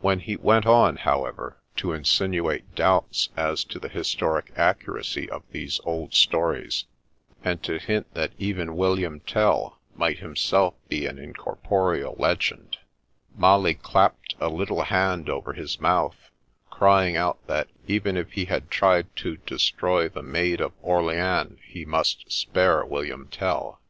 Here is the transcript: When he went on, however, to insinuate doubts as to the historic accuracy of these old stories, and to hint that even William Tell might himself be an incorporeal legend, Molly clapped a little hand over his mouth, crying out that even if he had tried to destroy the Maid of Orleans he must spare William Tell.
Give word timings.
When 0.00 0.20
he 0.20 0.36
went 0.36 0.64
on, 0.64 0.94
however, 0.94 1.56
to 1.78 1.92
insinuate 1.92 2.76
doubts 2.76 3.30
as 3.36 3.64
to 3.64 3.80
the 3.80 3.88
historic 3.88 4.52
accuracy 4.54 5.28
of 5.28 5.42
these 5.50 5.80
old 5.82 6.14
stories, 6.14 6.84
and 7.42 7.60
to 7.64 7.80
hint 7.80 8.14
that 8.14 8.30
even 8.38 8.76
William 8.76 9.18
Tell 9.18 9.80
might 9.96 10.20
himself 10.20 10.74
be 10.88 11.04
an 11.04 11.18
incorporeal 11.18 12.14
legend, 12.16 12.76
Molly 13.36 13.74
clapped 13.74 14.36
a 14.38 14.48
little 14.48 14.82
hand 14.82 15.28
over 15.28 15.52
his 15.52 15.80
mouth, 15.80 16.30
crying 16.70 17.16
out 17.16 17.44
that 17.48 17.66
even 17.88 18.16
if 18.16 18.34
he 18.34 18.44
had 18.44 18.70
tried 18.70 19.16
to 19.16 19.38
destroy 19.38 20.08
the 20.08 20.22
Maid 20.22 20.60
of 20.60 20.74
Orleans 20.80 21.58
he 21.66 21.84
must 21.84 22.30
spare 22.30 22.84
William 22.84 23.26
Tell. 23.32 23.80